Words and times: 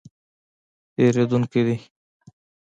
تېرېدونکی 0.93 1.61
دی 1.67 1.75